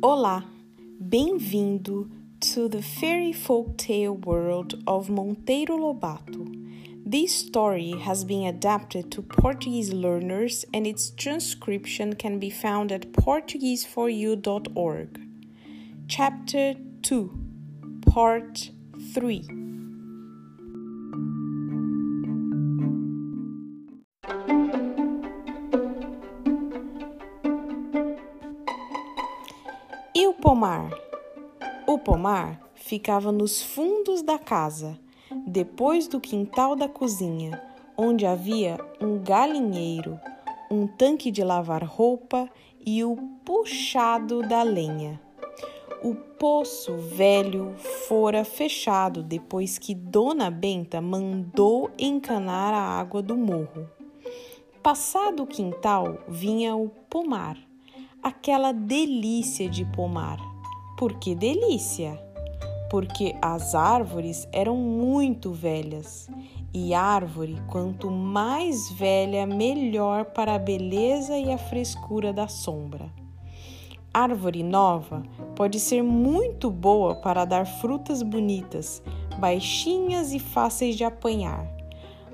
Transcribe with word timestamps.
Olá, 0.00 0.44
bem-vindo 1.00 2.08
to 2.38 2.68
the 2.68 2.80
fairy 2.80 3.32
folk 3.32 3.76
tale 3.76 4.14
world 4.14 4.80
of 4.86 5.08
Monteiro 5.08 5.76
Lobato. 5.76 6.46
This 7.04 7.34
story 7.34 7.96
has 8.02 8.22
been 8.22 8.46
adapted 8.46 9.10
to 9.10 9.22
Portuguese 9.22 9.92
learners 9.92 10.64
and 10.72 10.86
its 10.86 11.10
transcription 11.10 12.14
can 12.14 12.38
be 12.38 12.48
found 12.48 12.92
at 12.92 13.10
portuguese4u.org. 13.10 15.20
Chapter 16.06 16.74
2, 17.02 17.40
Part 18.06 18.70
3. 19.14 19.67
Pomar? 30.40 30.90
O 31.86 31.98
pomar 31.98 32.60
ficava 32.74 33.32
nos 33.32 33.60
fundos 33.60 34.22
da 34.22 34.38
casa, 34.38 34.98
depois 35.46 36.06
do 36.06 36.20
quintal 36.20 36.76
da 36.76 36.88
cozinha, 36.88 37.60
onde 37.96 38.24
havia 38.24 38.78
um 39.00 39.18
galinheiro, 39.18 40.18
um 40.70 40.86
tanque 40.86 41.30
de 41.30 41.42
lavar 41.42 41.82
roupa 41.82 42.48
e 42.86 43.02
o 43.02 43.16
puxado 43.44 44.42
da 44.42 44.62
lenha. 44.62 45.20
O 46.04 46.14
poço 46.14 46.96
velho 46.96 47.74
fora 48.06 48.44
fechado 48.44 49.24
depois 49.24 49.76
que 49.76 49.92
Dona 49.92 50.50
Benta 50.50 51.00
mandou 51.00 51.90
encanar 51.98 52.72
a 52.72 52.80
água 52.80 53.20
do 53.20 53.36
morro. 53.36 53.90
Passado 54.80 55.42
o 55.42 55.46
quintal 55.46 56.18
vinha 56.28 56.76
o 56.76 56.88
pomar 57.10 57.67
aquela 58.28 58.72
delícia 58.72 59.68
de 59.70 59.86
pomar. 59.86 60.38
Por 60.98 61.14
que 61.14 61.34
delícia? 61.34 62.22
Porque 62.90 63.34
as 63.40 63.74
árvores 63.74 64.46
eram 64.52 64.76
muito 64.76 65.50
velhas, 65.50 66.28
e 66.72 66.92
árvore, 66.92 67.56
quanto 67.66 68.10
mais 68.10 68.90
velha, 68.92 69.46
melhor 69.46 70.26
para 70.26 70.54
a 70.54 70.58
beleza 70.58 71.38
e 71.38 71.50
a 71.50 71.56
frescura 71.56 72.30
da 72.30 72.48
sombra. 72.48 73.10
Árvore 74.12 74.62
nova 74.62 75.22
pode 75.56 75.80
ser 75.80 76.02
muito 76.02 76.70
boa 76.70 77.14
para 77.14 77.46
dar 77.46 77.64
frutas 77.64 78.22
bonitas, 78.22 79.02
baixinhas 79.38 80.34
e 80.34 80.38
fáceis 80.38 80.96
de 80.96 81.04
apanhar. 81.04 81.66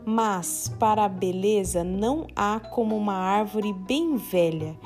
Mas 0.05 0.69
para 0.79 1.05
a 1.05 1.09
beleza 1.09 1.85
não 1.85 2.27
há 2.35 2.59
como 2.59 2.97
uma 2.97 3.15
árvore 3.15 3.73
bem 3.73 4.17
velha 4.17 4.77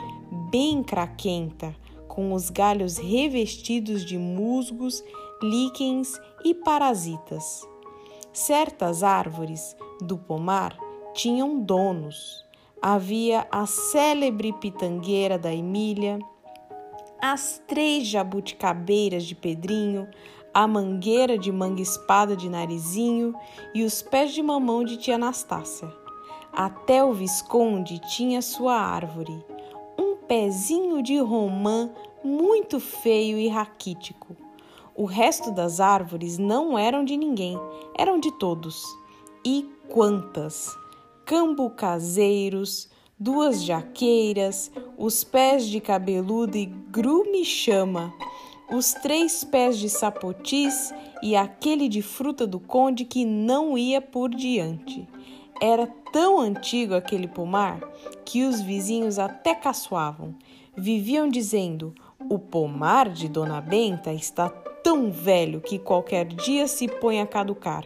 bem 0.50 0.82
craquenta, 0.82 1.74
com 2.06 2.32
os 2.32 2.50
galhos 2.50 2.96
revestidos 2.96 4.04
de 4.04 4.18
musgos, 4.18 5.04
líquens 5.42 6.12
e 6.44 6.54
parasitas. 6.54 7.66
Certas 8.32 9.02
árvores 9.02 9.76
do 10.00 10.18
pomar 10.18 10.76
tinham 11.14 11.60
donos. 11.60 12.44
Havia 12.80 13.46
a 13.50 13.66
célebre 13.66 14.52
pitangueira 14.52 15.38
da 15.38 15.52
Emília, 15.52 16.18
as 17.20 17.62
três 17.66 18.06
jabuticabeiras 18.06 19.24
de 19.24 19.34
Pedrinho, 19.34 20.08
a 20.54 20.66
mangueira 20.66 21.36
de 21.36 21.52
manga 21.52 21.82
espada 21.82 22.36
de 22.36 22.48
Narizinho 22.48 23.34
e 23.74 23.82
os 23.82 24.02
pés 24.02 24.32
de 24.32 24.42
mamão 24.42 24.84
de 24.84 24.96
tia 24.96 25.16
Anastácia. 25.16 25.92
Até 26.52 27.04
o 27.04 27.12
Visconde 27.12 28.00
tinha 28.00 28.40
sua 28.40 28.74
árvore 28.74 29.44
pezinho 30.28 31.02
de 31.02 31.18
romã 31.18 31.90
muito 32.22 32.78
feio 32.78 33.38
e 33.38 33.48
raquítico. 33.48 34.36
O 34.94 35.04
resto 35.04 35.50
das 35.50 35.80
árvores 35.80 36.38
não 36.38 36.78
eram 36.78 37.04
de 37.04 37.16
ninguém, 37.16 37.58
eram 37.96 38.20
de 38.20 38.30
todos. 38.32 38.84
E 39.44 39.66
quantas! 39.88 40.76
Cambucaseiros, 41.24 42.88
duas 43.18 43.62
jaqueiras, 43.62 44.70
os 44.96 45.24
pés 45.24 45.66
de 45.66 45.80
cabeludo 45.80 46.56
e 46.56 46.66
grume-chama, 46.66 48.12
os 48.70 48.92
três 48.94 49.44
pés 49.44 49.78
de 49.78 49.88
sapotis 49.88 50.92
e 51.22 51.36
aquele 51.36 51.88
de 51.88 52.02
fruta 52.02 52.46
do 52.46 52.60
conde 52.60 53.04
que 53.04 53.24
não 53.24 53.76
ia 53.78 54.00
por 54.00 54.30
diante. 54.30 55.06
Era 55.60 55.88
tão 56.12 56.38
antigo 56.38 56.94
aquele 56.94 57.26
pomar 57.26 57.80
que 58.24 58.44
os 58.44 58.60
vizinhos 58.60 59.18
até 59.18 59.54
caçoavam. 59.54 60.34
Viviam 60.76 61.28
dizendo: 61.28 61.92
o 62.30 62.38
pomar 62.38 63.08
de 63.08 63.28
Dona 63.28 63.60
Benta 63.60 64.12
está 64.12 64.48
tão 64.48 65.10
velho 65.10 65.60
que 65.60 65.78
qualquer 65.78 66.26
dia 66.26 66.68
se 66.68 66.86
põe 66.86 67.20
a 67.20 67.26
caducar. 67.26 67.84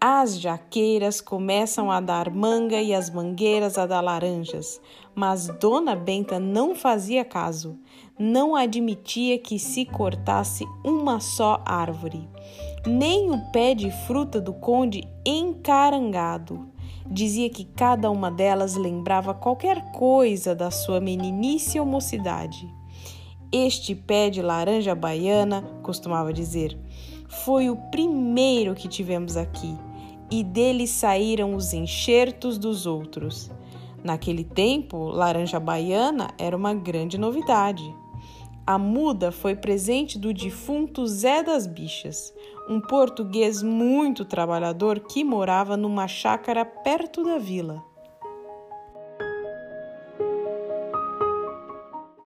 As 0.00 0.40
jaqueiras 0.40 1.20
começam 1.20 1.90
a 1.90 2.00
dar 2.00 2.30
manga 2.30 2.80
e 2.80 2.94
as 2.94 3.10
mangueiras 3.10 3.76
a 3.76 3.84
dar 3.84 4.00
laranjas, 4.00 4.80
mas 5.18 5.48
Dona 5.60 5.96
Benta 5.96 6.38
não 6.38 6.74
fazia 6.74 7.24
caso, 7.24 7.78
não 8.18 8.54
admitia 8.54 9.38
que 9.38 9.58
se 9.58 9.84
cortasse 9.84 10.64
uma 10.84 11.18
só 11.18 11.60
árvore 11.66 12.28
nem 12.88 13.30
o 13.30 13.38
pé 13.52 13.74
de 13.74 13.90
fruta 14.06 14.40
do 14.40 14.52
conde 14.52 15.06
encarangado. 15.24 16.68
Dizia 17.06 17.48
que 17.50 17.64
cada 17.64 18.10
uma 18.10 18.30
delas 18.30 18.76
lembrava 18.76 19.34
qualquer 19.34 19.92
coisa 19.92 20.54
da 20.54 20.70
sua 20.70 21.00
meninice 21.00 21.78
ou 21.78 21.86
mocidade. 21.86 22.68
Este 23.50 23.94
pé 23.94 24.28
de 24.28 24.42
laranja 24.42 24.94
baiana, 24.94 25.62
costumava 25.82 26.32
dizer, 26.32 26.78
foi 27.28 27.70
o 27.70 27.76
primeiro 27.90 28.74
que 28.74 28.88
tivemos 28.88 29.36
aqui, 29.36 29.74
e 30.30 30.44
dele 30.44 30.86
saíram 30.86 31.54
os 31.54 31.72
enxertos 31.72 32.58
dos 32.58 32.84
outros. 32.84 33.50
Naquele 34.02 34.44
tempo, 34.44 35.08
laranja 35.08 35.58
baiana 35.58 36.30
era 36.38 36.56
uma 36.56 36.72
grande 36.72 37.18
novidade. 37.18 37.94
A 38.66 38.78
muda 38.78 39.32
foi 39.32 39.56
presente 39.56 40.18
do 40.18 40.32
defunto 40.32 41.06
Zé 41.06 41.42
das 41.42 41.66
Bichas, 41.66 42.34
um 42.68 42.80
português 42.80 43.62
muito 43.62 44.24
trabalhador 44.24 45.00
que 45.00 45.24
morava 45.24 45.76
numa 45.76 46.06
chácara 46.06 46.64
perto 46.64 47.24
da 47.24 47.38
vila. 47.38 47.82